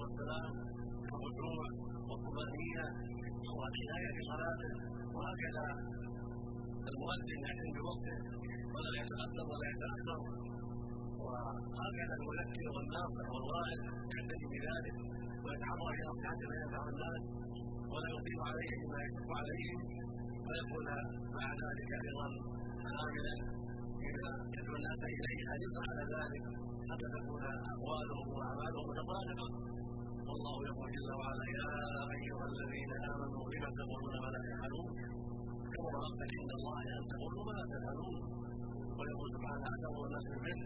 [0.00, 0.52] والسلام
[1.14, 1.64] الخشوع
[2.08, 2.86] والطمانينه
[3.58, 4.72] والعنايه بصلاته
[5.14, 5.66] وهكذا
[6.90, 8.16] المؤذن يحتم بوقته
[8.74, 10.20] ولا يتقدم ولا يتاخر
[11.24, 13.80] وهكذا المذكر والناصح والواعظ
[14.12, 14.96] يعتني بذلك
[15.44, 17.22] ويتحرى إلى مصلحه ما ينفع الناس
[17.92, 19.80] ولا يطيل عليهم ما يشق عليهم
[20.46, 20.88] ويكون
[21.36, 22.28] مع ذلك أيضا
[22.96, 23.34] عاملا
[24.08, 26.44] اذا يدعو الناس اليه حريصا على ذلك
[26.90, 27.42] حتى تكون
[27.72, 29.48] اقوالهم واعمالهم متطابقه
[30.28, 31.68] والله يقول جل وعلا يا
[32.16, 34.90] ايها الذين امنوا لم تقولون ما لا تفعلون
[35.72, 38.16] كبر مقتا عند الله أن تقولوا ما لا تفعلون
[38.98, 40.60] ويقول سبحانه اتموا الناس بالبر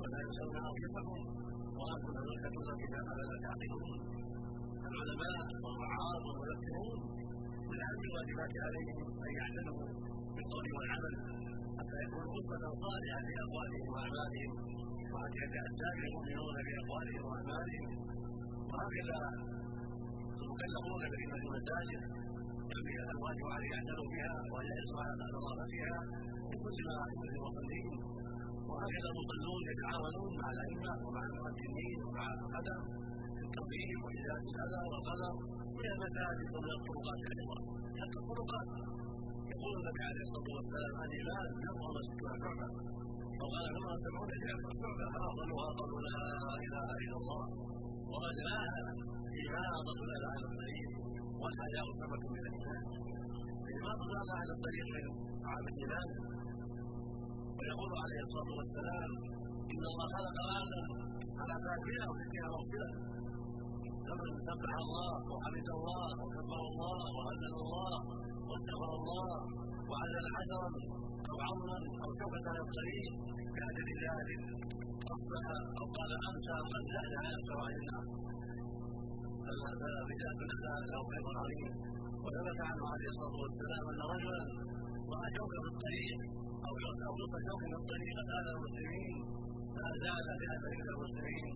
[0.00, 1.20] ولا ينسون انفسكم
[1.78, 3.98] وأنتم تذكرون الكتاب فلا تعقلون
[4.88, 6.98] العلماء والوعاظ والمذكرون
[7.70, 9.80] من اهم الواجبات عليهم ان يعتنوا
[10.34, 11.14] بالقول والعمل
[11.78, 14.52] حتى يكونوا قدوة صالحة في أقوالهم وأعمالهم
[15.12, 17.86] وحتى يتأسى المؤمنون بأقوالهم وأعمالهم
[18.70, 19.18] وهكذا
[20.42, 22.02] المكلفون بخدمة المساجد
[22.72, 25.98] ينبغي الواجب عليه يعتنوا بها وأن يحرصوا على نظافتها
[26.50, 27.86] من كل ما يحدث المصلين
[28.68, 32.80] وهكذا المصلون يتعاونون مع الأئمة ومع المؤذنين ومع القدم
[33.36, 35.32] في التنظيم وإزالة الأذى والقدر
[35.78, 37.58] من المساجد ومن الطرقات أيضا
[38.00, 38.68] حتى الطرقات
[39.54, 42.66] يقول النبي عليه الصلاة والسلام الإيمان يرضى مسجد الكعبة
[43.40, 46.18] وقال كما تدعون إلى الكعبة فأفضلها قول لا
[46.66, 47.44] إله إلا الله.
[48.12, 48.78] وأدناها
[49.44, 50.90] إماطة الأذى على الطريق
[51.42, 52.82] والحياء سبب من الإيمان
[53.78, 54.88] إماطة الأذى على الطريق
[55.50, 56.08] عام الإيمان
[57.58, 59.10] ويقول عليه الصلاة والسلام
[59.72, 60.86] إن الله خلق آدم
[61.40, 62.90] على فاكهة وفيها مغفرة
[64.06, 67.94] فمن سبح الله وحمد الله وكبر الله وهلل الله
[68.48, 69.30] واستغفر الله
[69.90, 70.70] وعزل حجرا
[71.30, 72.10] أو عظما أو
[72.50, 73.12] على الطريق.
[73.56, 74.42] كأجل ذلك
[75.14, 75.44] اصبح
[75.80, 78.06] أو قال امسى قد زاد على سواء النار
[79.44, 81.72] فالرجال بالاسلام له خير عظيم
[82.24, 84.40] وثبت عنه عليه الصلاة والسلام أن رجلا
[85.12, 86.18] رأى شوكه في الطريق
[86.66, 86.74] أو
[87.08, 89.14] أو نصف شوكه في الطريق اذى المسلمين.
[89.74, 91.46] فأزال بأثر المسلمين.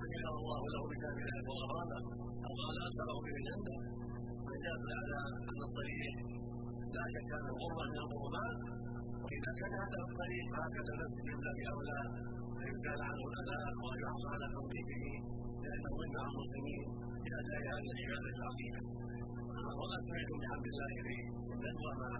[0.00, 2.00] فجعل الله له ذلك وغفرانه
[2.46, 3.76] أو قال اثره به الجنه
[4.60, 4.78] فجاء
[5.50, 6.14] على الطريق
[6.96, 8.58] لا شك ان الغربه من القربات
[9.24, 12.00] وإذا كان هذا الطريق هكذا نفسه من باب أولى
[12.58, 15.04] فيزال عنه الاذى ويحصل على تنظيفه
[15.62, 16.82] لأنه ينفع المسلمين
[17.24, 18.80] باداء هذه العبادة العظيمة.
[19.78, 21.16] وما سمعتم بحمد الله في
[21.56, 22.10] الندوه ما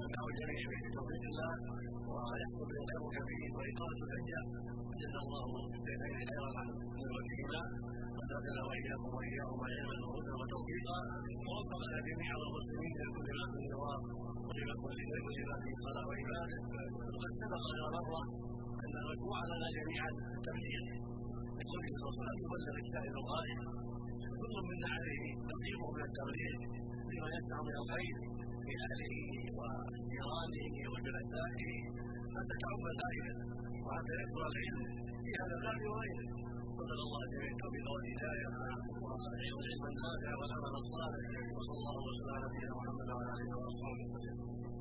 [0.00, 1.52] ينفع الجميع في توحيد الله
[2.12, 4.40] ويحصل الخير فيه واقامه الحجه
[5.00, 5.44] جزا الله
[5.76, 6.68] الشيخين خيرا عن
[7.16, 7.62] وجههما
[8.32, 10.98] وزادنا واياكم واياهم علما وهدى وتوفيقا
[11.46, 14.00] ووفقنا جميعا المسلمين لكل ما في النواب
[14.48, 16.58] ولما كل خير ولما في صلاه وعباده
[17.12, 18.22] وقد سبق لنا مره
[18.84, 20.82] ان المشروع لنا جميعا التبليغ
[21.58, 23.58] لقوله صلى الله عليه وسلم الشاهد الغائب
[24.40, 26.54] كل منا عليه نصيبه من التبليغ
[27.08, 28.16] بما يسمع من الخير
[28.64, 29.14] في اهله
[29.58, 31.70] وجيرانه وجلسائه
[32.34, 33.32] حتى تعم دائما
[33.84, 34.80] وحتى يكبر العلم
[35.24, 36.51] في هذا الباب وغيره
[36.82, 38.46] وصلى الله جميع التوفيق والهدايه
[39.02, 41.26] والعلم النافع والعمل الصالح
[41.56, 44.72] وصلى الله وسلم على نبينا محمد وعلى اله وصحبه وسلم.